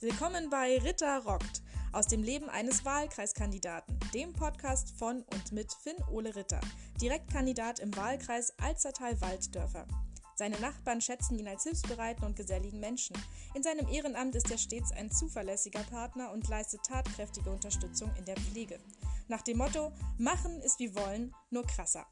[0.00, 1.60] Willkommen bei Ritter rockt
[1.92, 6.60] aus dem Leben eines Wahlkreiskandidaten, dem Podcast von und mit Finn Ole Ritter,
[7.00, 9.88] Direktkandidat im Wahlkreis Alzertal-Walddörfer.
[10.36, 13.16] Seine Nachbarn schätzen ihn als hilfsbereiten und geselligen Menschen.
[13.54, 18.36] In seinem Ehrenamt ist er stets ein zuverlässiger Partner und leistet tatkräftige Unterstützung in der
[18.36, 18.78] Pflege.
[19.26, 22.06] Nach dem Motto: Machen ist wie wollen, nur krasser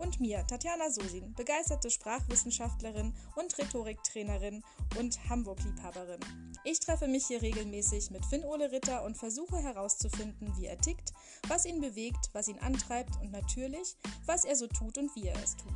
[0.00, 4.62] und mir, Tatjana Sosin, begeisterte Sprachwissenschaftlerin und Rhetoriktrainerin
[4.98, 6.20] und Hamburg-Liebhaberin.
[6.62, 11.14] Ich treffe mich hier regelmäßig mit Finn-Ole Ritter und versuche herauszufinden, wie er tickt,
[11.48, 13.96] was ihn bewegt, was ihn antreibt und natürlich,
[14.26, 15.72] was er so tut und wie er es tut.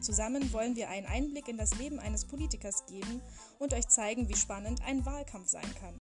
[0.00, 3.22] Zusammen wollen wir einen Einblick in das Leben eines Politikers geben
[3.58, 5.98] und euch zeigen, wie spannend ein Wahlkampf sein kann.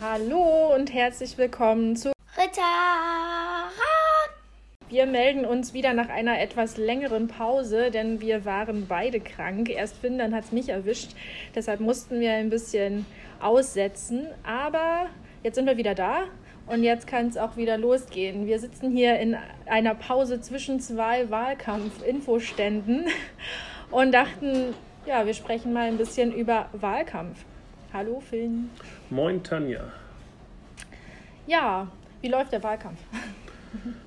[0.00, 3.70] Hallo und herzlich willkommen zu Ritter
[4.94, 9.68] wir melden uns wieder nach einer etwas längeren Pause, denn wir waren beide krank.
[9.68, 11.16] Erst Finn, dann hat es mich erwischt.
[11.52, 13.04] Deshalb mussten wir ein bisschen
[13.40, 14.28] aussetzen.
[14.44, 15.06] Aber
[15.42, 16.26] jetzt sind wir wieder da
[16.68, 18.46] und jetzt kann es auch wieder losgehen.
[18.46, 19.36] Wir sitzen hier in
[19.66, 23.06] einer Pause zwischen zwei Wahlkampf-Infoständen
[23.90, 24.74] und dachten,
[25.06, 27.44] ja, wir sprechen mal ein bisschen über Wahlkampf.
[27.92, 28.70] Hallo Finn.
[29.10, 29.92] Moin Tanja.
[31.48, 31.88] Ja,
[32.20, 33.00] wie läuft der Wahlkampf?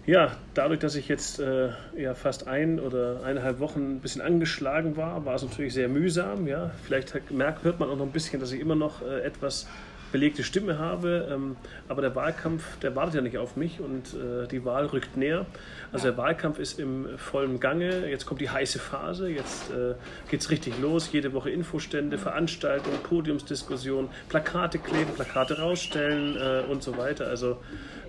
[0.05, 4.97] Ja, dadurch, dass ich jetzt äh, ja fast ein oder eineinhalb Wochen ein bisschen angeschlagen
[4.97, 6.47] war, war es natürlich sehr mühsam.
[6.47, 9.67] Ja, vielleicht merkt, hört man auch noch ein bisschen, dass ich immer noch äh, etwas
[10.11, 11.27] belegte Stimme habe.
[11.31, 11.55] Ähm,
[11.87, 15.45] aber der Wahlkampf, der wartet ja nicht auf mich und äh, die Wahl rückt näher.
[15.91, 18.07] Also der Wahlkampf ist im vollen Gange.
[18.07, 19.29] Jetzt kommt die heiße Phase.
[19.29, 19.95] Jetzt äh,
[20.29, 21.11] geht es richtig los.
[21.11, 27.27] Jede Woche Infostände, Veranstaltungen, Podiumsdiskussionen, Plakate kleben, Plakate rausstellen äh, und so weiter.
[27.27, 27.57] Also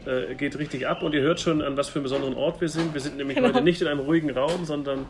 [0.07, 2.69] äh, geht richtig ab und ihr hört schon, an was für einem besonderen Ort wir
[2.69, 2.95] sind.
[2.95, 3.49] Wir sind nämlich genau.
[3.49, 5.07] heute nicht in einem ruhigen Raum, sondern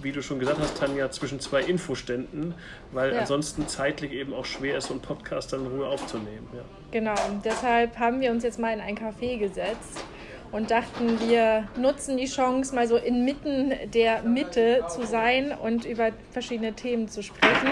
[0.00, 2.54] wie du schon gesagt hast, Tanja, zwischen zwei Infoständen,
[2.90, 3.20] weil ja.
[3.20, 6.48] ansonsten zeitlich eben auch schwer ist, so einen Podcast dann in Ruhe aufzunehmen.
[6.54, 6.62] Ja.
[6.90, 10.04] Genau, und deshalb haben wir uns jetzt mal in ein Café gesetzt
[10.50, 16.10] und dachten, wir nutzen die Chance, mal so inmitten der Mitte zu sein und über
[16.30, 17.70] verschiedene Themen zu sprechen.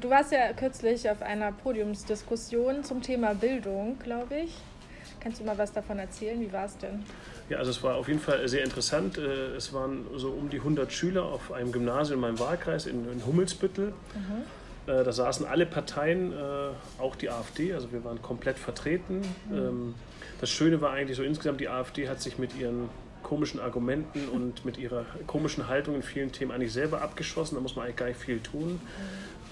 [0.00, 4.54] Du warst ja kürzlich auf einer Podiumsdiskussion zum Thema Bildung, glaube ich.
[5.20, 6.40] Kannst du mal was davon erzählen?
[6.40, 7.02] Wie war es denn?
[7.48, 9.18] Ja, also es war auf jeden Fall sehr interessant.
[9.18, 13.06] Äh, es waren so um die 100 Schüler auf einem Gymnasium in meinem Wahlkreis in,
[13.26, 13.88] Hummelsbüttel.
[13.88, 14.92] Mhm.
[14.92, 16.36] Äh, da saßen alle Parteien, äh,
[17.00, 19.22] auch die AfD, also wir waren komplett vertreten.
[19.50, 19.56] Mhm.
[19.56, 19.94] Ähm,
[20.40, 22.88] das Schöne war eigentlich so insgesamt, die AfD hat sich mit ihren
[23.22, 27.56] komischen Argumenten und mit ihrer komischen Haltung in vielen Themen eigentlich selber abgeschossen.
[27.56, 28.80] Da muss man eigentlich gar nicht viel tun.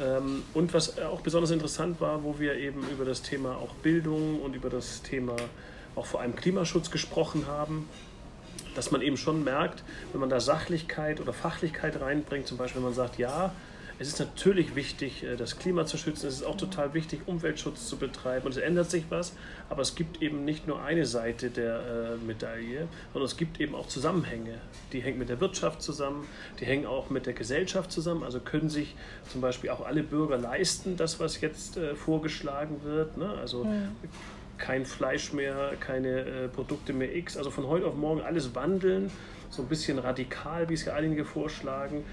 [0.01, 4.41] Ähm, und was auch besonders interessant war, wo wir eben über das Thema auch Bildung
[4.41, 5.37] und über das Thema
[5.95, 7.89] auch vor allem Klimaschutz gesprochen haben,
[8.75, 12.89] dass man eben schon merkt, wenn man da Sachlichkeit oder Fachlichkeit reinbringt, zum Beispiel wenn
[12.89, 13.53] man sagt, ja,
[13.99, 16.27] es ist natürlich wichtig, äh, das Klima zu schützen.
[16.27, 18.47] Es ist auch total wichtig, Umweltschutz zu betreiben.
[18.47, 19.33] Und es ändert sich was.
[19.69, 21.79] Aber es gibt eben nicht nur eine Seite der
[22.21, 24.59] äh, Medaille, sondern es gibt eben auch Zusammenhänge.
[24.93, 26.27] Die hängen mit der Wirtschaft zusammen,
[26.61, 28.23] die hängen auch mit der Gesellschaft zusammen.
[28.23, 28.95] Also können sich
[29.31, 33.17] zum Beispiel auch alle Bürger leisten, das, was jetzt äh, vorgeschlagen wird.
[33.17, 33.31] Ne?
[33.41, 33.89] Also ja.
[34.59, 37.37] kein Fleisch mehr, keine äh, Produkte mehr X.
[37.37, 39.11] Also von heute auf morgen alles wandeln
[39.49, 42.05] so ein bisschen radikal, wie es ja einige vorschlagen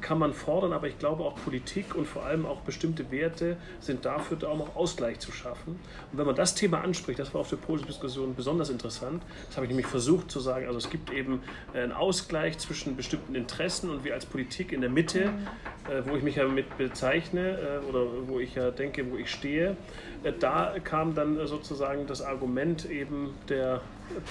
[0.00, 4.04] kann man fordern, aber ich glaube auch Politik und vor allem auch bestimmte Werte sind
[4.04, 5.78] dafür da, um auch Ausgleich zu schaffen.
[6.12, 9.66] Und wenn man das Thema anspricht, das war auf der Diskussion besonders interessant, das habe
[9.66, 11.40] ich nämlich versucht zu sagen, also es gibt eben
[11.74, 15.32] einen Ausgleich zwischen bestimmten Interessen und wir als Politik in der Mitte,
[15.88, 19.30] äh, wo ich mich ja mit bezeichne äh, oder wo ich ja denke, wo ich
[19.30, 19.76] stehe,
[20.17, 23.80] äh, da kam dann sozusagen das Argument eben der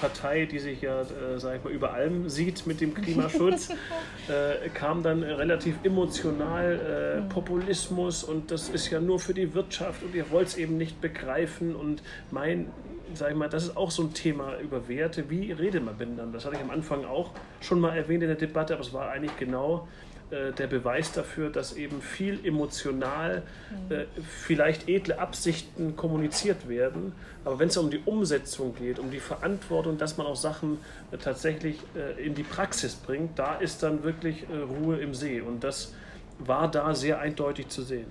[0.00, 3.70] Partei, die sich ja, äh, sag ich mal, über allem sieht mit dem Klimaschutz,
[4.28, 10.02] äh, kam dann relativ emotional äh, Populismus und das ist ja nur für die Wirtschaft
[10.02, 12.70] und ihr wollt es eben nicht begreifen und mein,
[13.14, 15.30] sag ich mal, das ist auch so ein Thema über Werte.
[15.30, 16.34] Wie redet man miteinander?
[16.34, 19.10] Das hatte ich am Anfang auch schon mal erwähnt in der Debatte, aber es war
[19.10, 19.86] eigentlich genau
[20.30, 23.42] äh, der Beweis dafür, dass eben viel emotional
[23.88, 23.94] mhm.
[23.94, 27.12] äh, vielleicht edle Absichten kommuniziert werden.
[27.44, 30.78] Aber wenn es um die Umsetzung geht, um die Verantwortung, dass man auch Sachen
[31.10, 35.40] äh, tatsächlich äh, in die Praxis bringt, da ist dann wirklich äh, Ruhe im See.
[35.40, 35.94] Und das
[36.38, 38.06] war da sehr eindeutig zu sehen.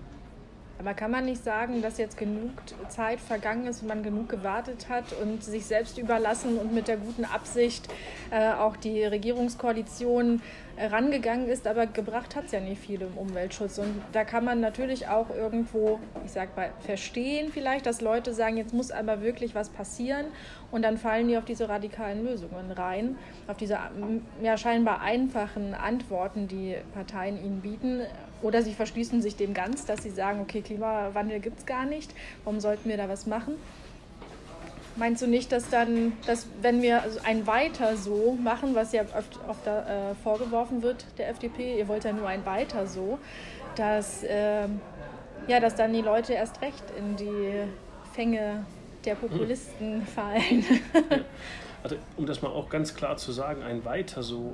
[0.80, 2.52] Aber kann man nicht sagen, dass jetzt genug
[2.90, 6.98] Zeit vergangen ist und man genug gewartet hat und sich selbst überlassen und mit der
[6.98, 7.88] guten Absicht
[8.30, 10.42] äh, auch die Regierungskoalition
[10.76, 13.80] äh, rangegangen ist, aber gebracht hat es ja nicht viel im Umweltschutz.
[13.80, 18.58] Und da kann man natürlich auch irgendwo, ich sag mal, verstehen vielleicht, dass Leute sagen,
[18.58, 20.28] jetzt muss aber wirklich was passieren.
[20.70, 23.16] Und dann fallen die auf diese radikalen Lösungen rein,
[23.48, 23.80] auf diese
[24.44, 28.02] ja, scheinbar einfachen Antworten, die Parteien ihnen bieten
[28.42, 32.14] oder sie verschließen sich dem ganz, dass sie sagen, okay, Klimawandel gibt es gar nicht,
[32.44, 33.56] warum sollten wir da was machen?
[34.96, 39.40] Meinst du nicht, dass dann, dass wenn wir ein Weiter so machen, was ja oft,
[39.48, 43.20] oft äh, vorgeworfen wird der FDP, ihr wollt ja nur ein Weiter so,
[43.76, 44.68] dass, äh,
[45.48, 47.68] ja, dass dann die Leute erst recht in die
[48.14, 48.66] Fänge
[49.06, 50.66] der Populisten fallen?
[51.84, 54.54] Also um das mal auch ganz klar zu sagen, ein Weiter so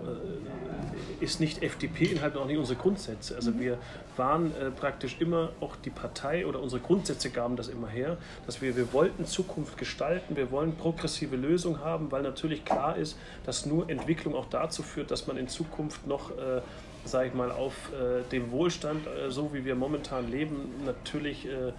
[1.22, 3.36] äh, ist nicht FDP-Inhalt und auch nicht unsere Grundsätze.
[3.36, 3.60] Also mhm.
[3.60, 3.78] wir
[4.18, 8.62] waren äh, praktisch immer auch die Partei oder unsere Grundsätze gaben das immer her, dass
[8.62, 13.66] wir, wir wollten Zukunft gestalten, wir wollen progressive Lösungen haben, weil natürlich klar ist, dass
[13.66, 16.62] nur Entwicklung auch dazu führt, dass man in Zukunft noch äh,
[17.06, 21.74] sage ich mal, auf äh, dem Wohlstand, äh, so wie wir momentan leben, natürlich äh,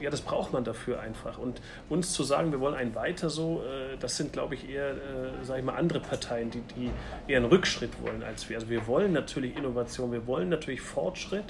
[0.00, 1.38] ja, das braucht man dafür einfach.
[1.38, 4.90] Und uns zu sagen, wir wollen ein weiter so, äh, das sind, glaube ich, eher,
[4.90, 6.90] äh, sage ich mal, andere Parteien, die, die
[7.26, 8.56] eher einen Rückschritt wollen als wir.
[8.56, 11.44] Also wir wollen natürlich Innovation, wir wollen natürlich Fortschritt,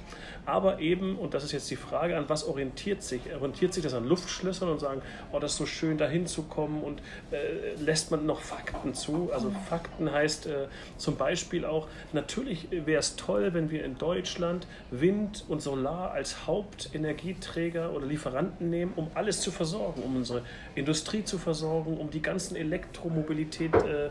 [0.47, 3.23] aber eben, und das ist jetzt die Frage, an was orientiert sich?
[3.35, 7.03] Orientiert sich das an Luftschlössern und sagen, oh, das ist so schön, da hinzukommen und
[7.31, 9.31] äh, lässt man noch Fakten zu?
[9.33, 10.67] Also Fakten heißt äh,
[10.97, 16.47] zum Beispiel auch, natürlich wäre es toll, wenn wir in Deutschland Wind und Solar als
[16.47, 20.43] Hauptenergieträger oder Lieferanten nehmen, um alles zu versorgen, um unsere
[20.75, 24.11] Industrie zu versorgen, um die ganzen Elektromobilität äh,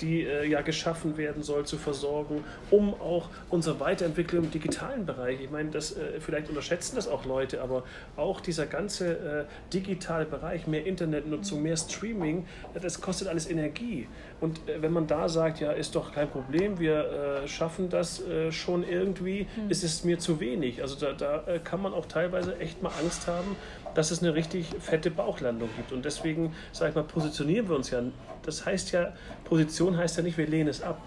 [0.00, 5.40] die äh, ja geschaffen werden soll, zu versorgen, um auch unsere Weiterentwicklung im digitalen Bereich,
[5.40, 7.84] ich meine, das, äh, vielleicht unterschätzen das auch Leute, aber
[8.16, 12.46] auch dieser ganze äh, digitale Bereich, mehr Internetnutzung, mehr Streaming,
[12.80, 14.08] das kostet alles Energie.
[14.40, 18.26] Und äh, wenn man da sagt, ja, ist doch kein Problem, wir äh, schaffen das
[18.26, 19.70] äh, schon irgendwie, mhm.
[19.70, 20.82] ist es mir zu wenig.
[20.82, 23.56] Also da, da kann man auch teilweise echt mal Angst haben,
[23.94, 25.92] dass es eine richtig fette Bauchlandung gibt.
[25.92, 28.02] Und deswegen, sage ich mal, positionieren wir uns ja.
[28.42, 29.12] Das heißt ja,
[29.44, 31.00] Position heißt ja nicht, wir lehnen es ab.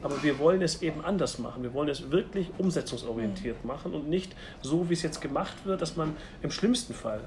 [0.00, 1.62] Aber wir wollen es eben anders machen.
[1.62, 5.96] Wir wollen es wirklich umsetzungsorientiert machen und nicht so, wie es jetzt gemacht wird, dass
[5.96, 7.20] man im schlimmsten Fall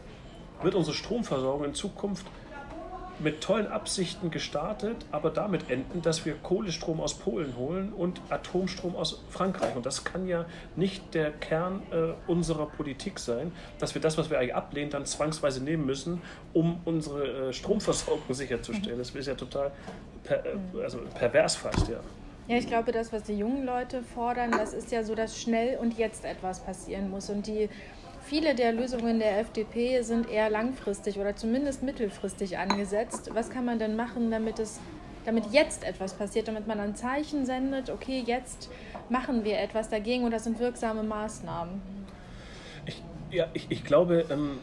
[0.63, 2.25] wird unsere Stromversorgung in Zukunft
[3.23, 8.95] mit tollen Absichten gestartet, aber damit enden, dass wir Kohlestrom aus Polen holen und Atomstrom
[8.95, 9.75] aus Frankreich.
[9.75, 10.45] Und das kann ja
[10.75, 15.05] nicht der Kern äh, unserer Politik sein, dass wir das, was wir eigentlich ablehnen, dann
[15.05, 16.21] zwangsweise nehmen müssen,
[16.53, 18.97] um unsere äh, Stromversorgung sicherzustellen.
[18.97, 19.71] Das ist ja total
[20.23, 21.99] per, äh, also pervers fast, ja.
[22.47, 25.77] Ja, ich glaube, das, was die jungen Leute fordern, das ist ja so, dass schnell
[25.77, 27.29] und jetzt etwas passieren muss.
[27.29, 27.69] Und die
[28.31, 33.29] Viele der Lösungen der FDP sind eher langfristig oder zumindest mittelfristig angesetzt.
[33.33, 34.79] Was kann man denn machen, damit es
[35.25, 38.69] damit jetzt etwas passiert, damit man ein Zeichen sendet, okay, jetzt
[39.09, 41.81] machen wir etwas dagegen und das sind wirksame Maßnahmen?
[42.85, 44.59] Ich, ja, ich, ich glaube, ähm,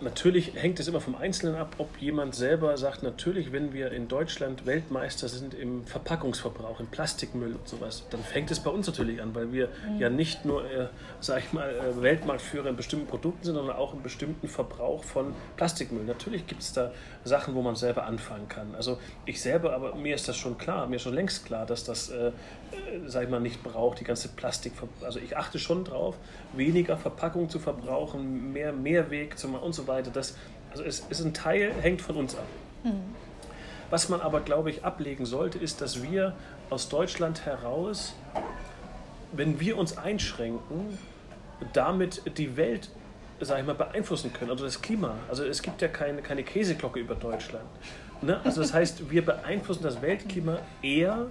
[0.00, 4.08] natürlich hängt es immer vom Einzelnen ab, ob jemand selber sagt, natürlich, wenn wir in
[4.08, 9.22] Deutschland Weltmeister sind im Verpackungsverbrauch, im Plastikmüll und sowas, dann fängt es bei uns natürlich
[9.22, 9.98] an, weil wir mhm.
[9.98, 10.88] ja nicht nur, äh,
[11.20, 15.34] sag ich mal, äh, Weltmarktführer in bestimmten Produkten sind, sondern auch im bestimmten Verbrauch von
[15.56, 16.04] Plastikmüll.
[16.04, 16.92] Natürlich gibt es da
[17.24, 18.74] Sachen, wo man selber anfangen kann.
[18.74, 21.84] Also ich selber, aber mir ist das schon klar, mir ist schon längst klar, dass
[21.84, 22.32] das, äh, äh
[23.06, 24.72] sag ich mal, nicht braucht, die ganze Plastik,
[25.02, 26.16] also ich achte schon drauf,
[26.54, 30.10] weniger Verpackung zu verbrauchen, mehr Mehrweg zu machen und so weiter.
[30.10, 30.36] Das,
[30.70, 32.46] also es ist ein Teil, hängt von uns ab.
[32.84, 33.14] Mhm.
[33.90, 36.34] Was man aber, glaube ich, ablegen sollte, ist, dass wir
[36.70, 38.14] aus Deutschland heraus,
[39.32, 40.98] wenn wir uns einschränken,
[41.72, 42.90] damit die Welt,
[43.40, 45.14] sage ich mal, beeinflussen können, also das Klima.
[45.28, 47.66] Also es gibt ja keine, keine Käseglocke über Deutschland.
[48.22, 48.40] Ne?
[48.44, 51.26] Also das heißt, wir beeinflussen das Weltklima eher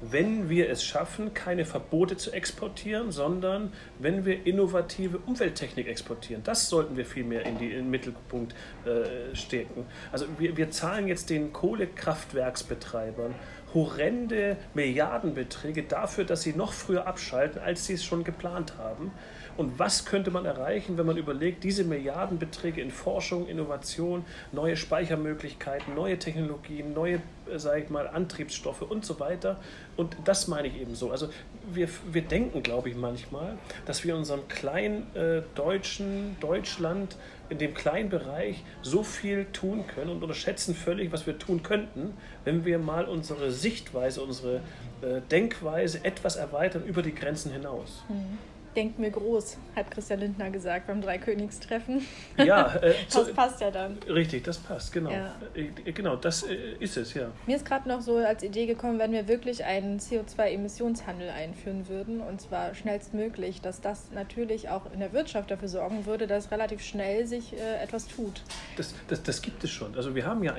[0.00, 6.42] wenn wir es schaffen, keine Verbote zu exportieren, sondern wenn wir innovative Umwelttechnik exportieren.
[6.44, 9.86] Das sollten wir viel mehr in, in den Mittelpunkt äh, stecken.
[10.12, 13.34] Also wir, wir zahlen jetzt den Kohlekraftwerksbetreibern
[13.74, 19.12] horrende Milliardenbeträge dafür, dass sie noch früher abschalten, als sie es schon geplant haben.
[19.58, 25.96] Und was könnte man erreichen, wenn man überlegt, diese Milliardenbeträge in Forschung, Innovation, neue Speichermöglichkeiten,
[25.96, 27.16] neue Technologien, neue,
[27.52, 29.58] äh, sage ich mal, Antriebsstoffe und so weiter.
[29.96, 31.10] Und das meine ich eben so.
[31.10, 31.28] Also
[31.72, 37.16] wir, wir denken, glaube ich, manchmal, dass wir in unserem kleinen äh, deutschen Deutschland,
[37.48, 42.14] in dem kleinen Bereich so viel tun können und unterschätzen völlig, was wir tun könnten,
[42.44, 44.60] wenn wir mal unsere Sichtweise, unsere
[45.02, 48.04] äh, Denkweise etwas erweitern über die Grenzen hinaus.
[48.08, 48.38] Mhm.
[48.76, 52.06] Denkt mir groß, hat Christian Lindner gesagt beim Dreikönigstreffen.
[52.36, 53.98] Ja, äh, das passt ja dann.
[54.08, 55.10] Richtig, das passt, genau.
[55.10, 55.34] Ja.
[55.54, 57.30] Äh, genau, das äh, ist es, ja.
[57.46, 62.20] Mir ist gerade noch so als Idee gekommen, wenn wir wirklich einen CO2-Emissionshandel einführen würden,
[62.20, 66.82] und zwar schnellstmöglich, dass das natürlich auch in der Wirtschaft dafür sorgen würde, dass relativ
[66.82, 68.42] schnell sich äh, etwas tut.
[68.76, 69.94] Das, das, das gibt es schon.
[69.96, 70.54] Also wir haben ja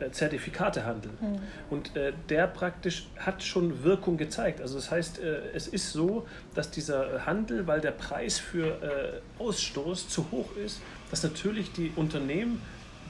[0.00, 1.10] einen CO2-Zertifikatehandel.
[1.20, 1.38] Hm.
[1.70, 4.60] Und äh, der praktisch hat schon Wirkung gezeigt.
[4.60, 9.42] Also das heißt, äh, es ist so, dass dieser Handel, weil der Preis für äh,
[9.42, 12.62] Ausstoß zu hoch ist, dass natürlich die Unternehmen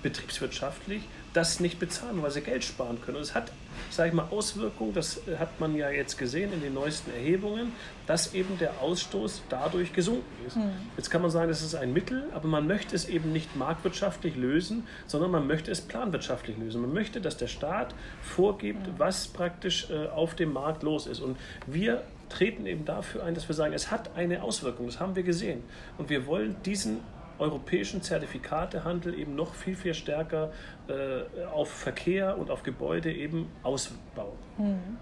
[0.03, 1.03] betriebswirtschaftlich
[1.35, 3.19] das nicht bezahlen, weil sie Geld sparen können.
[3.19, 3.53] Und es hat,
[3.91, 7.73] sage ich mal, Auswirkungen, das hat man ja jetzt gesehen in den neuesten Erhebungen,
[8.07, 10.57] dass eben der Ausstoß dadurch gesunken ist.
[10.57, 10.71] Mhm.
[10.97, 14.37] Jetzt kann man sagen, das ist ein Mittel, aber man möchte es eben nicht marktwirtschaftlich
[14.37, 16.81] lösen, sondern man möchte es planwirtschaftlich lösen.
[16.81, 18.95] Man möchte, dass der Staat vorgibt, mhm.
[18.97, 21.21] was praktisch äh, auf dem Markt los ist.
[21.21, 21.37] Und
[21.67, 25.23] wir treten eben dafür ein, dass wir sagen, es hat eine Auswirkung, das haben wir
[25.23, 25.63] gesehen.
[25.99, 27.01] Und wir wollen diesen
[27.39, 30.53] europäischen Zertifikatehandel eben noch viel, viel stärker
[30.89, 34.37] äh, auf Verkehr und auf Gebäude eben ausbauen.
[34.57, 34.97] Hm.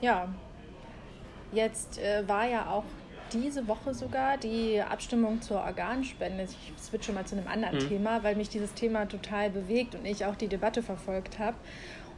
[0.00, 0.28] Ja,
[1.52, 2.84] jetzt äh, war ja auch
[3.32, 6.44] diese Woche sogar die Abstimmung zur Organspende.
[6.44, 7.88] Ich switche mal zu einem anderen mhm.
[7.88, 11.56] Thema, weil mich dieses Thema total bewegt und ich auch die Debatte verfolgt habe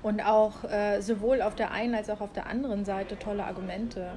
[0.02, 4.12] und auch äh, sowohl auf der einen als auch auf der anderen Seite tolle Argumente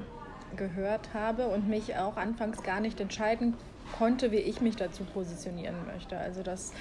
[0.55, 3.53] gehört habe und mich auch anfangs gar nicht entscheiden
[3.97, 6.17] konnte, wie ich mich dazu positionieren möchte.
[6.17, 6.73] Also das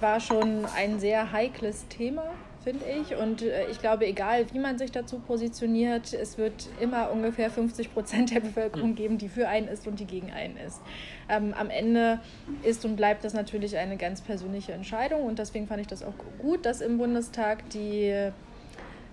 [0.00, 2.24] war schon ein sehr heikles Thema,
[2.62, 3.16] finde ich.
[3.16, 7.92] Und äh, ich glaube, egal wie man sich dazu positioniert, es wird immer ungefähr 50
[7.92, 8.94] Prozent der Bevölkerung hm.
[8.94, 10.80] geben, die für einen ist und die gegen einen ist.
[11.28, 12.20] Ähm, am Ende
[12.62, 15.22] ist und bleibt das natürlich eine ganz persönliche Entscheidung.
[15.22, 18.30] Und deswegen fand ich das auch gut, dass im Bundestag die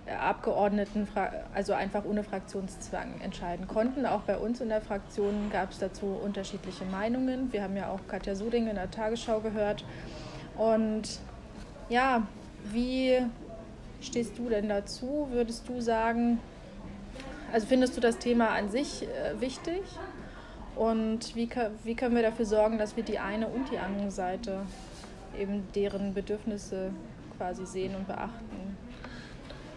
[0.06, 1.08] Abgeordneten
[1.54, 4.06] also einfach ohne Fraktionszwang entscheiden konnten.
[4.06, 7.52] Auch bei uns in der Fraktion gab es dazu unterschiedliche Meinungen.
[7.52, 9.84] Wir haben ja auch Katja Suding in der Tagesschau gehört.
[10.56, 11.20] Und
[11.88, 12.22] ja,
[12.72, 13.20] wie
[14.00, 15.28] stehst du denn dazu?
[15.30, 16.38] Würdest du sagen,
[17.52, 19.82] also findest du das Thema an sich äh, wichtig?
[20.76, 21.48] Und wie,
[21.84, 24.60] wie können wir dafür sorgen, dass wir die eine und die andere Seite
[25.38, 26.90] eben deren Bedürfnisse
[27.36, 28.65] quasi sehen und beachten?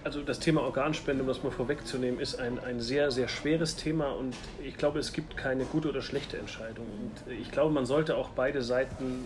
[0.03, 4.11] Also das Thema Organspende, um das mal vorwegzunehmen, ist ein, ein sehr, sehr schweres Thema
[4.11, 6.85] und ich glaube, es gibt keine gute oder schlechte Entscheidung.
[6.85, 9.25] Und ich glaube, man sollte auch beide Seiten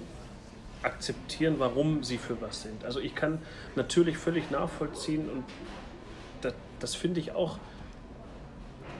[0.82, 2.84] akzeptieren, warum sie für was sind.
[2.86, 3.39] Also ich kann
[3.75, 5.44] natürlich völlig nachvollziehen und
[6.42, 7.58] das, das finde ich auch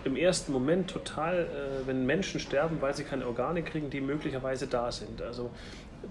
[0.06, 4.68] im ersten Moment total, äh, wenn Menschen sterben, weil sie keine Organe kriegen, die möglicherweise
[4.68, 5.22] da sind.
[5.22, 5.50] Also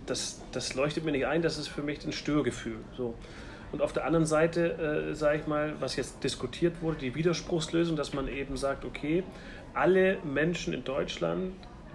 [0.06, 2.78] das, das leuchtet mir nicht ein, das ist für mich ein Störgefühl.
[2.96, 3.14] So.
[3.72, 7.96] Und auf der anderen Seite, äh, sage ich mal, was jetzt diskutiert wurde, die Widerspruchslösung,
[7.96, 9.24] dass man eben sagt, okay,
[9.74, 11.54] alle Menschen in Deutschland,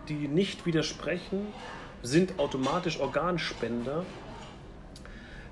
[0.10, 1.48] die nicht widersprechen,
[2.02, 4.06] sind automatisch Organspender.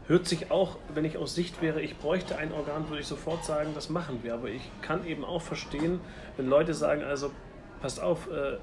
[0.08, 3.46] Hört sich auch, wenn ich aus Sicht wäre, ich bräuchte ein Organ, würde ich sofort
[3.46, 4.34] sagen, das machen wir.
[4.34, 6.00] Aber ich kann eben auch verstehen,
[6.38, 7.32] wenn Leute sagen, also
[7.82, 8.58] passt auf, äh,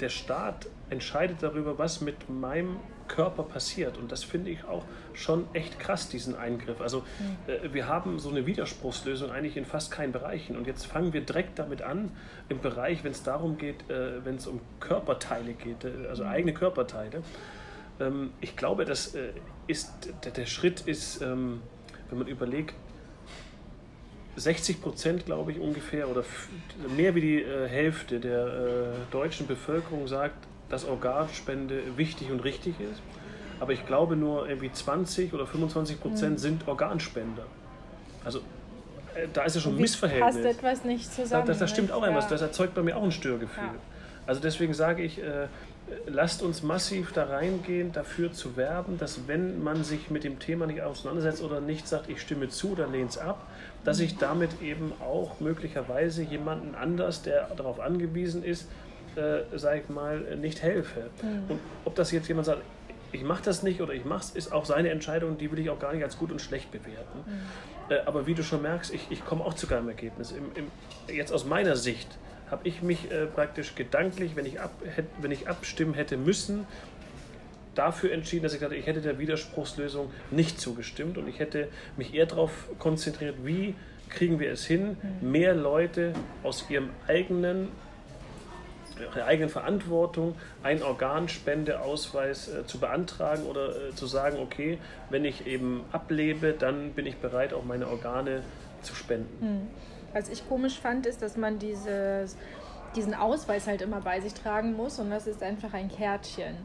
[0.00, 2.76] der Staat entscheidet darüber, was mit meinem
[3.08, 3.98] Körper passiert.
[3.98, 4.84] Und das finde ich auch
[5.14, 6.80] schon echt krass, diesen Eingriff.
[6.80, 7.52] Also mhm.
[7.52, 10.56] äh, wir haben so eine Widerspruchslösung eigentlich in fast keinen Bereichen.
[10.56, 12.10] Und jetzt fangen wir direkt damit an,
[12.48, 16.30] im Bereich, wenn es darum geht, äh, wenn es um Körperteile geht, äh, also mhm.
[16.30, 17.22] eigene Körperteile.
[17.98, 19.32] Ähm, ich glaube, das äh,
[19.66, 21.62] ist, der, der, Schritt ist, ähm,
[22.10, 22.74] wenn man überlegt,
[24.36, 26.24] 60 Prozent, glaube ich, ungefähr, oder
[26.96, 32.80] mehr wie die äh, Hälfte der äh, deutschen Bevölkerung sagt, dass Organspende wichtig und richtig
[32.80, 33.00] ist.
[33.60, 36.38] Aber ich glaube nur irgendwie 20 oder 25 Prozent mhm.
[36.38, 37.44] sind Organspender.
[38.24, 38.38] Also
[39.14, 40.34] äh, da ist ja schon ein Missverhältnis.
[40.34, 41.46] Passt etwas nicht zusammen.
[41.46, 42.08] Das, das stimmt auch ja.
[42.08, 42.26] etwas.
[42.28, 43.62] Das erzeugt bei mir auch ein Störgefühl.
[43.62, 43.74] Ja.
[44.26, 45.48] Also deswegen sage ich, äh,
[46.06, 50.66] lasst uns massiv da reingehen, dafür zu werben, dass wenn man sich mit dem Thema
[50.66, 53.46] nicht auseinandersetzt oder nicht sagt, ich stimme zu oder lehne es ab,
[53.84, 58.68] dass ich damit eben auch möglicherweise jemanden anders, der darauf angewiesen ist,
[59.16, 61.10] äh, sage ich mal, nicht helfe.
[61.22, 61.50] Mhm.
[61.50, 62.62] Und ob das jetzt jemand sagt,
[63.12, 65.70] ich mache das nicht oder ich mache es, ist auch seine Entscheidung, die will ich
[65.70, 67.18] auch gar nicht als gut und schlecht bewerten.
[67.26, 67.92] Mhm.
[67.92, 70.32] Äh, aber wie du schon merkst, ich, ich komme auch zu keinem Ergebnis.
[70.32, 72.08] Im, im, jetzt aus meiner Sicht
[72.50, 76.66] habe ich mich äh, praktisch gedanklich, wenn ich, ab, hätt, wenn ich abstimmen hätte müssen,
[77.74, 82.14] dafür entschieden, dass ich dachte, ich hätte der Widerspruchslösung nicht zugestimmt und ich hätte mich
[82.14, 83.74] eher darauf konzentriert, wie
[84.10, 85.30] kriegen wir es hin, mhm.
[85.30, 87.68] mehr Leute aus ihrem eigenen
[89.00, 94.78] ihrer eigenen Verantwortung einen Organspendeausweis äh, zu beantragen oder äh, zu sagen, okay,
[95.10, 98.42] wenn ich eben ablebe, dann bin ich bereit, auch meine Organe
[98.82, 99.38] zu spenden.
[99.40, 99.68] Hm.
[100.12, 102.36] Was ich komisch fand, ist, dass man dieses
[102.96, 106.56] diesen Ausweis halt immer bei sich tragen muss und das ist einfach ein Kärtchen.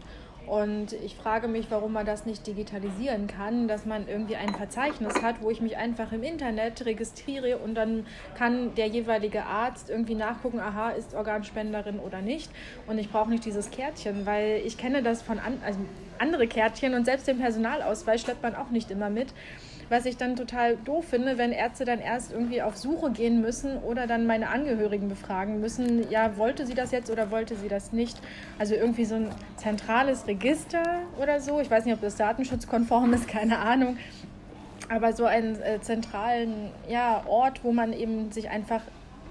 [0.47, 5.21] Und ich frage mich, warum man das nicht digitalisieren kann, dass man irgendwie ein Verzeichnis
[5.21, 10.15] hat, wo ich mich einfach im Internet registriere und dann kann der jeweilige Arzt irgendwie
[10.15, 12.49] nachgucken, aha, ist Organspenderin oder nicht.
[12.87, 15.79] Und ich brauche nicht dieses Kärtchen, weil ich kenne das von an, also
[16.17, 19.27] andere Kärtchen und selbst den Personalausweis schleppt man auch nicht immer mit.
[19.89, 23.77] Was ich dann total doof finde, wenn Ärzte dann erst irgendwie auf Suche gehen müssen
[23.77, 27.93] oder dann meine Angehörigen befragen müssen, ja, wollte sie das jetzt oder wollte sie das
[27.93, 28.19] nicht?
[28.59, 30.83] Also irgendwie so ein zentrales Register
[31.21, 31.61] oder so.
[31.61, 33.97] Ich weiß nicht, ob das datenschutzkonform ist, keine Ahnung.
[34.89, 38.81] Aber so einen äh, zentralen ja, Ort, wo man eben sich einfach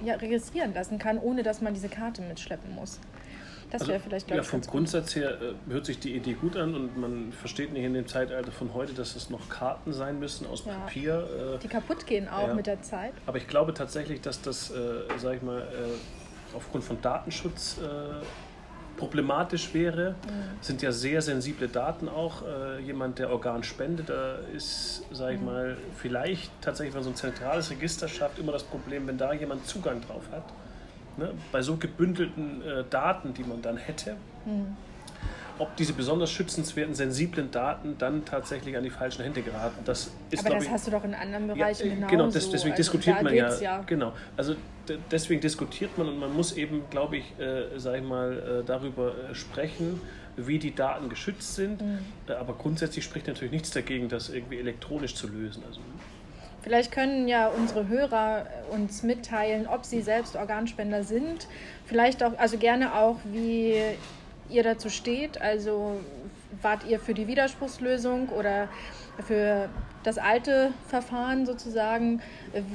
[0.04, 3.00] ja, registrieren lassen kann, ohne dass man diese Karte mitschleppen muss.
[3.70, 6.34] Das also, wäre vielleicht, glaube ja, ich, vom Grundsatz her äh, hört sich die Idee
[6.34, 9.92] gut an und man versteht nicht in dem Zeitalter von heute, dass es noch Karten
[9.92, 10.74] sein müssen aus ja.
[10.74, 11.54] Papier.
[11.56, 12.54] Äh, die kaputt gehen auch ja.
[12.54, 13.12] mit der Zeit.
[13.26, 14.74] Aber ich glaube tatsächlich, dass das, äh,
[15.18, 18.24] sage ich mal, äh, aufgrund von Datenschutz äh,
[18.96, 20.12] problematisch wäre.
[20.12, 20.62] Mhm.
[20.62, 22.42] sind ja sehr sensible Daten auch.
[22.42, 25.46] Äh, jemand, der Organ spendet, da ist, sage ich mhm.
[25.46, 29.32] mal, vielleicht tatsächlich, wenn man so ein zentrales Register schafft, immer das Problem, wenn da
[29.32, 30.44] jemand Zugang drauf hat
[31.16, 34.76] ne, bei so gebündelten äh, Daten, die man dann hätte, mhm.
[35.58, 39.78] ob diese besonders schützenswerten, sensiblen Daten dann tatsächlich an die falschen Hände geraten.
[39.84, 42.50] Das ist, Aber das ich, hast du doch in anderen Bereichen ja, äh, Genau, das,
[42.50, 44.56] deswegen also diskutiert man ja, ja, Genau, also
[45.10, 49.12] deswegen diskutiert man und man muss eben, glaube ich, äh, sag ich mal, äh, darüber
[49.30, 50.00] äh, sprechen,
[50.36, 51.80] wie die Daten geschützt sind.
[51.80, 51.98] Mhm.
[52.28, 55.62] Aber grundsätzlich spricht natürlich nichts dagegen, das irgendwie elektronisch zu lösen.
[55.66, 55.80] Also,
[56.66, 61.46] Vielleicht können ja unsere Hörer uns mitteilen, ob sie selbst Organspender sind.
[61.84, 63.76] Vielleicht auch, also gerne auch, wie
[64.50, 65.40] ihr dazu steht.
[65.40, 66.00] Also
[66.62, 68.68] wart ihr für die Widerspruchslösung oder
[69.24, 69.68] für
[70.02, 72.20] das alte Verfahren sozusagen.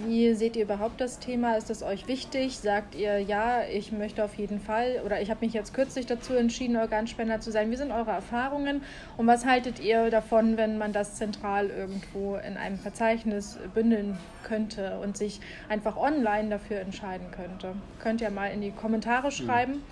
[0.06, 1.56] Wie seht ihr überhaupt das Thema?
[1.56, 2.58] Ist das euch wichtig?
[2.58, 6.34] Sagt ihr, ja, ich möchte auf jeden Fall oder ich habe mich jetzt kürzlich dazu
[6.34, 7.72] entschieden, Organspender zu sein.
[7.72, 8.82] Wie sind eure Erfahrungen
[9.18, 15.00] und was haltet ihr davon, wenn man das zentral irgendwo in einem Verzeichnis bündeln könnte
[15.00, 17.76] und sich einfach online dafür entscheiden könnte?
[18.00, 19.32] Könnt ihr mal in die Kommentare hm.
[19.32, 19.84] schreiben.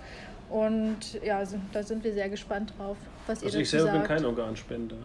[0.50, 1.42] Und ja,
[1.72, 2.96] da sind wir sehr gespannt drauf,
[3.30, 3.82] was also ihr dazu sagt.
[3.82, 4.96] Also ich selber bin kein Organspender.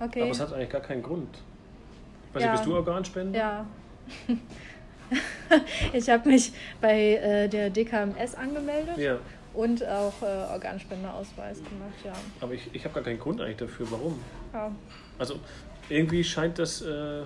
[0.00, 0.22] Okay.
[0.22, 1.38] Aber es hat eigentlich gar keinen Grund.
[2.32, 2.52] Weiß ja.
[2.52, 3.38] bist du Organspender?
[3.38, 3.66] Ja.
[5.92, 8.98] ich habe mich bei äh, der DKMS angemeldet.
[8.98, 9.18] Ja.
[9.52, 12.12] Und auch äh, Organspenderausweis gemacht, ja.
[12.40, 13.86] Aber ich, ich habe gar keinen Grund eigentlich dafür.
[13.90, 14.18] Warum?
[14.52, 14.72] Ja.
[15.16, 15.36] Also
[15.88, 17.22] irgendwie scheint das, äh,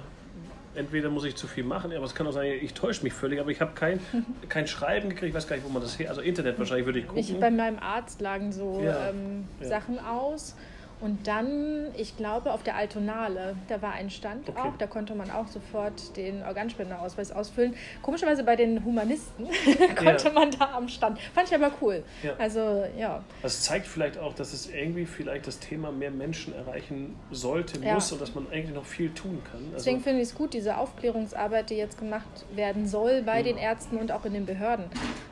[0.75, 3.41] entweder muss ich zu viel machen, aber es kann auch sein, ich täusche mich völlig,
[3.41, 4.01] aber ich habe kein,
[4.49, 7.01] kein Schreiben gekriegt, ich weiß gar nicht, wo man das her, also Internet wahrscheinlich würde
[7.01, 7.21] ich gucken.
[7.21, 9.11] Ich, bei meinem Arzt lagen so ja.
[9.11, 9.69] Ähm, ja.
[9.69, 10.55] Sachen aus
[11.01, 14.59] und dann, ich glaube, auf der Altonale, da war ein Stand okay.
[14.61, 17.75] auch, da konnte man auch sofort den Organspenderausweis ausfüllen.
[18.03, 19.47] Komischerweise bei den Humanisten
[19.97, 20.33] konnte ja.
[20.33, 21.21] man da am Stand.
[21.21, 22.03] Fand ich aber cool.
[22.23, 22.35] Ja.
[22.39, 23.23] Also, ja.
[23.43, 28.11] Das zeigt vielleicht auch, dass es irgendwie vielleicht das Thema mehr Menschen erreichen sollte, muss
[28.11, 28.15] ja.
[28.15, 29.61] und dass man eigentlich noch viel tun kann.
[29.67, 33.57] Also Deswegen finde ich es gut, diese Aufklärungsarbeit, die jetzt gemacht werden soll bei den
[33.57, 34.87] Ärzten und auch in den Behörden,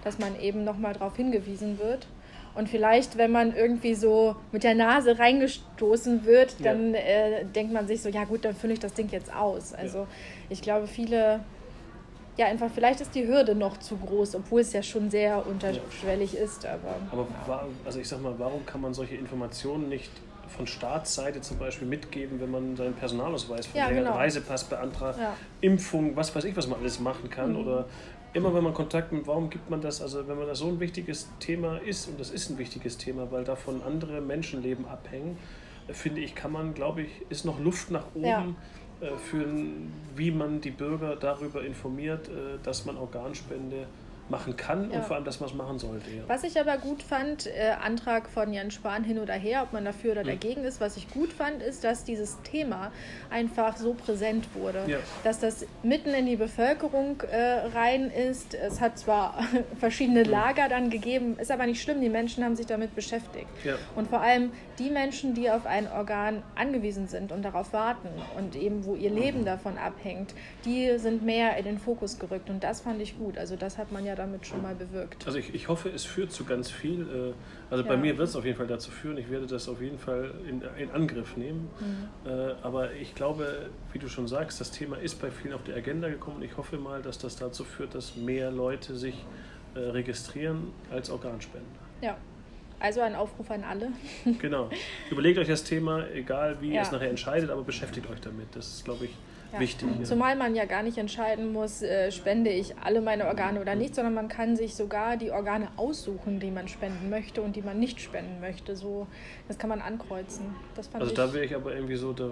[0.04, 2.06] dass man eben nochmal darauf hingewiesen wird.
[2.56, 7.00] Und vielleicht, wenn man irgendwie so mit der Nase reingestoßen wird, dann ja.
[7.00, 9.74] äh, denkt man sich so, ja gut, dann fülle ich das Ding jetzt aus.
[9.74, 10.06] Also ja.
[10.48, 11.40] ich glaube, viele,
[12.38, 16.32] ja einfach, vielleicht ist die Hürde noch zu groß, obwohl es ja schon sehr unterschwellig
[16.32, 16.40] ja.
[16.40, 16.64] ist.
[16.64, 20.10] Aber, aber war, also ich sag mal, warum kann man solche Informationen nicht
[20.48, 24.12] von Staatsseite zum Beispiel mitgeben, wenn man seinen Personalausweis von ja, genau.
[24.12, 25.34] Reisepass beantragt, ja.
[25.60, 27.58] Impfung, was weiß ich, was man alles machen kann mhm.
[27.58, 27.84] oder
[28.36, 30.78] immer wenn man Kontakt mit, warum gibt man das, also wenn man das so ein
[30.78, 35.38] wichtiges Thema ist, und das ist ein wichtiges Thema, weil davon andere Menschenleben abhängen,
[35.88, 38.26] äh, finde ich, kann man, glaube ich, ist noch Luft nach oben.
[38.26, 38.46] Ja.
[39.00, 39.44] Äh, für
[40.14, 43.86] wie man die Bürger darüber informiert, äh, dass man Organspende
[44.28, 44.98] machen kann ja.
[44.98, 46.10] und vor allem, dass man es machen sollte.
[46.10, 46.22] Ja.
[46.26, 49.84] Was ich aber gut fand, äh, Antrag von Jan Spahn hin oder her, ob man
[49.84, 50.28] dafür oder mhm.
[50.28, 52.90] dagegen ist, was ich gut fand, ist, dass dieses Thema
[53.30, 54.82] einfach so präsent wurde.
[54.86, 54.98] Ja.
[55.22, 58.54] Dass das mitten in die Bevölkerung äh, rein ist.
[58.54, 59.38] Es hat zwar
[59.78, 60.30] verschiedene mhm.
[60.30, 63.48] Lager dann gegeben, ist aber nicht schlimm, die Menschen haben sich damit beschäftigt.
[63.94, 68.56] Und vor allem die Menschen, die auf ein Organ angewiesen sind und darauf warten und
[68.56, 69.44] eben wo ihr Leben mhm.
[69.44, 70.34] davon abhängt,
[70.64, 73.38] die sind mehr in den Fokus gerückt und das fand ich gut.
[73.38, 75.26] Also das hat man ja damit schon mal bewirkt.
[75.26, 77.02] Also ich, ich hoffe, es führt zu ganz viel.
[77.02, 77.32] Äh,
[77.70, 77.88] also ja.
[77.88, 79.16] bei mir wird es auf jeden Fall dazu führen.
[79.18, 81.68] Ich werde das auf jeden Fall in, in Angriff nehmen.
[81.80, 82.30] Mhm.
[82.30, 85.72] Äh, aber ich glaube, wie du schon sagst, das Thema ist bei vielen auf die
[85.72, 86.42] Agenda gekommen.
[86.42, 89.24] Ich hoffe mal, dass das dazu führt, dass mehr Leute sich
[89.74, 91.66] äh, registrieren als Organspender.
[92.00, 92.16] Ja.
[92.78, 93.90] Also ein Aufruf an alle.
[94.38, 94.68] genau.
[95.10, 96.74] Überlegt euch das Thema, egal wie ja.
[96.74, 98.54] ihr es nachher entscheidet, aber beschäftigt euch damit.
[98.54, 99.16] Das ist, glaube ich,
[99.56, 99.60] ja.
[99.60, 99.88] wichtig.
[99.98, 100.04] Ja.
[100.04, 103.94] Zumal man ja gar nicht entscheiden muss, äh, spende ich alle meine Organe oder nicht,
[103.94, 107.78] sondern man kann sich sogar die Organe aussuchen, die man spenden möchte und die man
[107.78, 108.76] nicht spenden möchte.
[108.76, 109.06] So,
[109.48, 110.54] das kann man ankreuzen.
[110.92, 112.30] also da wäre ich aber irgendwie so, da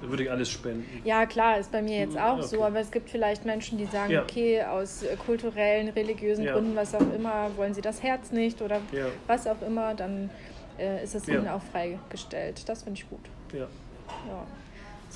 [0.00, 0.84] würde ich alles spenden.
[1.04, 2.46] Ja, klar, ist bei mir jetzt auch okay.
[2.46, 4.22] so, aber es gibt vielleicht Menschen, die sagen, ja.
[4.22, 6.52] okay, aus äh, kulturellen, religiösen ja.
[6.52, 9.06] Gründen, was auch immer, wollen sie das Herz nicht oder ja.
[9.26, 10.30] was auch immer, dann
[10.78, 12.68] äh, ist es ihnen auch freigestellt.
[12.68, 13.20] Das finde ich gut.
[13.52, 13.66] Ja.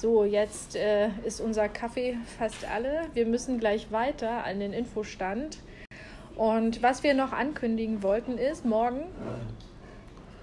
[0.00, 3.02] So, jetzt äh, ist unser Kaffee fast alle.
[3.12, 5.58] Wir müssen gleich weiter an den Infostand.
[6.36, 9.02] Und was wir noch ankündigen wollten ist, morgen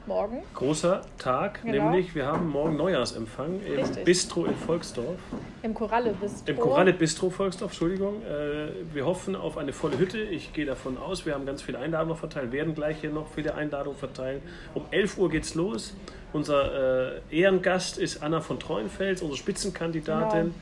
[0.08, 0.42] morgen.
[0.54, 1.92] Großer Tag, genau.
[1.92, 4.06] nämlich wir haben morgen Neujahrsempfang im Richtig.
[4.06, 5.18] Bistro in Volksdorf.
[5.64, 6.52] Im Koralle Bistro.
[6.52, 8.22] Im Koralle Bistro Volksdorf, Entschuldigung.
[8.24, 10.20] Äh, wir hoffen auf eine volle Hütte.
[10.20, 13.56] Ich gehe davon aus, wir haben ganz viele Einladungen verteilt, werden gleich hier noch viele
[13.56, 14.42] Einladungen verteilen.
[14.74, 15.94] Um 11 Uhr geht's los.
[16.34, 20.42] Unser äh, Ehrengast ist Anna von Treuenfels, unsere Spitzenkandidatin.
[20.42, 20.56] Genau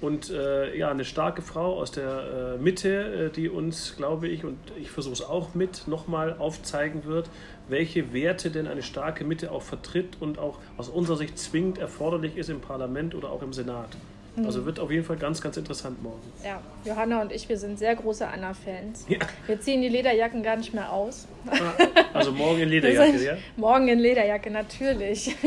[0.00, 4.44] und äh, ja, eine starke Frau aus der äh, Mitte, äh, die uns, glaube ich,
[4.44, 7.30] und ich versuche es auch mit, nochmal aufzeigen wird,
[7.68, 12.36] welche Werte denn eine starke Mitte auch vertritt und auch aus unserer Sicht zwingend erforderlich
[12.36, 13.96] ist im Parlament oder auch im Senat.
[14.36, 14.46] Mhm.
[14.46, 16.20] Also wird auf jeden Fall ganz, ganz interessant morgen.
[16.44, 19.06] Ja, Johanna und ich, wir sind sehr große Anna-Fans.
[19.08, 19.18] Ja.
[19.46, 21.26] Wir ziehen die Lederjacken gar nicht mehr aus.
[21.48, 21.72] Ah,
[22.12, 23.36] also morgen in Lederjacke, ja?
[23.56, 25.34] Morgen in Lederjacke, natürlich.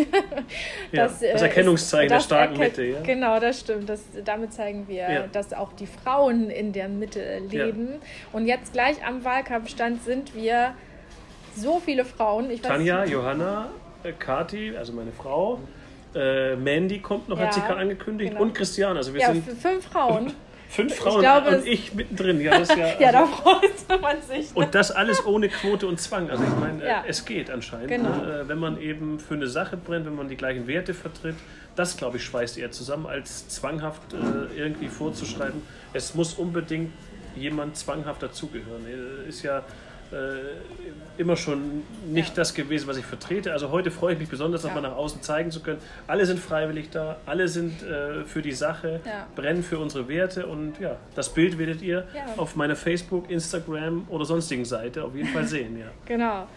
[0.91, 3.02] Das, ja, das äh, Erkennungszeichen ist, der starken Mitte, ja?
[3.02, 3.88] Genau, das stimmt.
[3.88, 5.28] Das, damit zeigen wir, ja.
[5.28, 7.89] dass auch die Frauen in der Mitte leben.
[8.34, 10.73] Und jetzt gleich am Wahlkampfstand sind wir
[11.56, 12.49] so viele Frauen.
[12.49, 13.69] Ich Tanja, Johanna,
[14.04, 15.60] äh, Kati, also meine Frau,
[16.15, 18.43] äh, Mandy kommt noch, ja, hat sie gerade angekündigt, genau.
[18.43, 18.97] und Christian.
[18.97, 20.33] Also wir ja, sind fünf Frauen.
[20.69, 22.39] Fünf Frauen glaube, und ich mittendrin.
[22.39, 24.55] Ja, das ja, also, ja da freut man sich.
[24.55, 26.29] Und das alles ohne Quote und Zwang.
[26.29, 27.03] Also ich meine, ja.
[27.07, 27.87] es geht anscheinend.
[27.87, 28.09] Genau.
[28.09, 28.43] Ne?
[28.45, 31.35] Wenn man eben für eine Sache brennt, wenn man die gleichen Werte vertritt,
[31.75, 35.61] das, glaube ich, schweißt eher zusammen, als zwanghaft äh, irgendwie vorzuschreiben.
[35.93, 36.91] Es muss unbedingt
[37.35, 38.85] jemand zwanghaft dazugehören.
[38.85, 39.63] Äh, ist ja
[40.11, 42.35] äh, immer schon nicht ja.
[42.35, 43.51] das gewesen, was ich vertrete.
[43.51, 44.75] Also heute freue ich mich besonders, das ja.
[44.75, 45.79] mal nach außen zeigen zu können.
[46.07, 49.27] Alle sind freiwillig da, alle sind äh, für die Sache, ja.
[49.35, 54.25] brennen für unsere Werte und ja, das Bild werdet ihr auf meiner Facebook, Instagram oder
[54.25, 55.77] sonstigen Seite auf jeden Fall sehen.
[55.77, 55.87] Ja.
[56.05, 56.47] genau.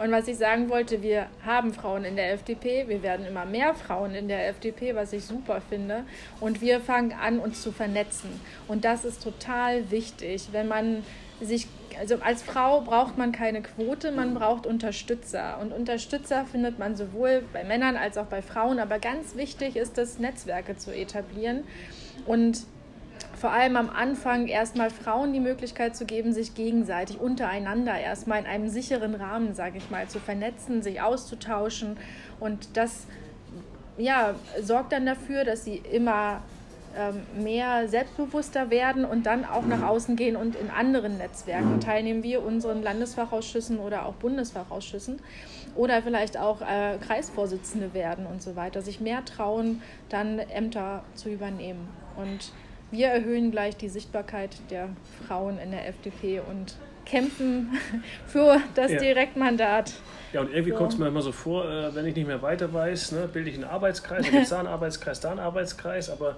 [0.00, 3.74] Und was ich sagen wollte, wir haben Frauen in der FDP, wir werden immer mehr
[3.74, 6.04] Frauen in der FDP, was ich super finde.
[6.40, 8.30] Und wir fangen an, uns zu vernetzen.
[8.66, 11.04] Und das ist total wichtig, wenn man
[11.40, 11.68] sich
[12.00, 15.58] also als Frau braucht man keine Quote, man braucht Unterstützer.
[15.60, 18.78] Und Unterstützer findet man sowohl bei Männern als auch bei Frauen.
[18.78, 21.64] Aber ganz wichtig ist es, Netzwerke zu etablieren
[22.24, 22.64] und
[23.38, 28.46] vor allem am Anfang erstmal Frauen die Möglichkeit zu geben, sich gegenseitig untereinander erstmal in
[28.46, 31.98] einem sicheren Rahmen, sage ich mal, zu vernetzen, sich auszutauschen.
[32.38, 33.06] Und das
[33.98, 36.42] ja, sorgt dann dafür, dass sie immer
[37.36, 42.36] mehr selbstbewusster werden und dann auch nach außen gehen und in anderen Netzwerken teilnehmen, wie
[42.36, 45.20] unseren Landesfachausschüssen oder auch Bundesfachausschüssen
[45.76, 51.30] oder vielleicht auch äh, Kreisvorsitzende werden und so weiter, sich mehr trauen, dann Ämter zu
[51.30, 51.88] übernehmen.
[52.16, 52.52] Und
[52.90, 54.88] wir erhöhen gleich die Sichtbarkeit der
[55.26, 57.78] Frauen in der FDP und kämpfen
[58.26, 58.98] für das ja.
[58.98, 59.92] Direktmandat.
[60.32, 60.76] Ja, und irgendwie so.
[60.76, 63.50] kommt es mir immer so vor, äh, wenn ich nicht mehr weiter weiß, ne, bilde
[63.50, 66.36] ich einen Arbeitskreis, da gibt es da einen Arbeitskreis, da einen Arbeitskreis, aber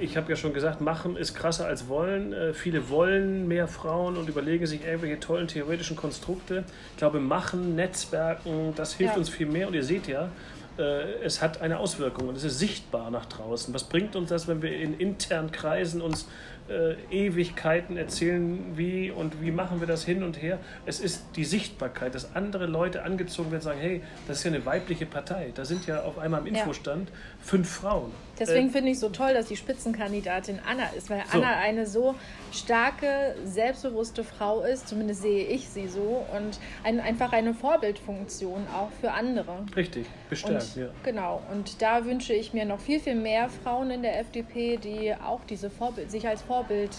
[0.00, 2.32] ich habe ja schon gesagt, machen ist krasser als wollen.
[2.32, 6.64] Äh, viele wollen mehr Frauen und überlegen sich irgendwelche tollen theoretischen Konstrukte.
[6.92, 9.18] Ich glaube, machen, Netzwerken, das hilft ja.
[9.18, 9.68] uns viel mehr.
[9.68, 10.30] Und ihr seht ja,
[10.78, 13.74] äh, es hat eine Auswirkung und es ist sichtbar nach draußen.
[13.74, 16.26] Was bringt uns das, wenn wir in internen Kreisen uns
[16.68, 20.58] äh, Ewigkeiten erzählen, wie und wie machen wir das hin und her.
[20.86, 24.52] Es ist die Sichtbarkeit, dass andere Leute angezogen werden und sagen, hey, das ist ja
[24.52, 25.50] eine weibliche Partei.
[25.54, 27.14] Da sind ja auf einmal im Infostand ja.
[27.40, 28.12] fünf Frauen.
[28.38, 31.38] Deswegen äh, finde ich so toll, dass die Spitzenkandidatin Anna ist, weil so.
[31.38, 32.14] Anna eine so
[32.52, 38.90] starke, selbstbewusste Frau ist, zumindest sehe ich sie so, und ein, einfach eine Vorbildfunktion auch
[39.00, 39.66] für andere.
[39.76, 40.86] Richtig, bestärkt, ja.
[41.02, 45.14] Genau, und da wünsche ich mir noch viel, viel mehr Frauen in der FDP, die
[45.14, 46.51] auch diese Vorbild, sich als Vorbild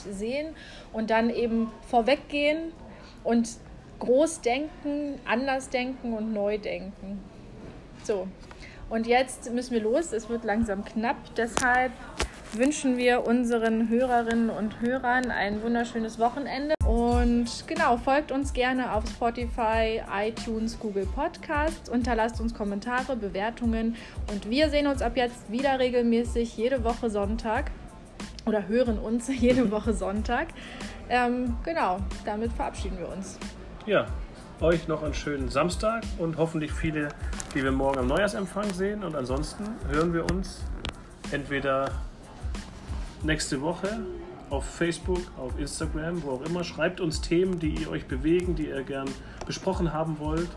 [0.09, 0.55] sehen
[0.91, 2.71] und dann eben vorweggehen
[3.23, 3.49] und
[3.99, 7.19] groß denken, anders denken und neu denken.
[8.03, 8.27] So,
[8.89, 10.11] und jetzt müssen wir los.
[10.11, 11.17] Es wird langsam knapp.
[11.35, 11.91] Deshalb
[12.51, 16.75] wünschen wir unseren Hörerinnen und Hörern ein wunderschönes Wochenende.
[16.85, 23.95] Und genau, folgt uns gerne auf Spotify, iTunes, Google Podcasts, unterlasst uns Kommentare, Bewertungen
[24.31, 27.71] und wir sehen uns ab jetzt wieder regelmäßig jede Woche Sonntag
[28.45, 30.47] oder hören uns jede Woche Sonntag.
[31.09, 33.37] Ähm, genau, damit verabschieden wir uns.
[33.85, 34.07] Ja,
[34.61, 37.09] euch noch einen schönen Samstag und hoffentlich viele,
[37.53, 39.03] die wir morgen am Neujahrsempfang sehen.
[39.03, 40.63] Und ansonsten hören wir uns
[41.31, 41.91] entweder
[43.23, 43.99] nächste Woche
[44.49, 46.63] auf Facebook, auf Instagram, wo auch immer.
[46.63, 49.09] Schreibt uns Themen, die ihr euch bewegen, die ihr gern
[49.45, 50.49] besprochen haben wollt.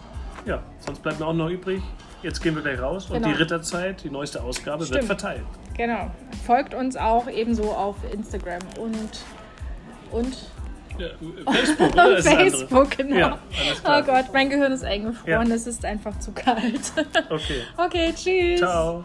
[0.44, 1.82] Ja, sonst bleibt mir auch noch übrig.
[2.22, 3.28] Jetzt gehen wir gleich raus und Genau.
[3.28, 5.04] die Ritterzeit, die neueste Ausgabe, wird Stimmt.
[5.04, 5.42] verteilt.
[5.76, 6.10] Genau.
[6.46, 9.20] Folgt uns auch ebenso auf Instagram und,
[10.10, 10.36] und
[10.98, 11.08] Ja,
[11.52, 12.22] Facebook, oder?
[12.22, 13.16] Facebook, genau.
[13.18, 13.38] Ja,
[13.84, 15.54] oh Gott, mein Gehirn ist eingefroren, Ja.
[15.54, 16.80] es ist einfach zu kalt.
[17.28, 17.60] Okay.
[17.76, 18.60] okay, tschüss.
[18.60, 19.04] Ciao.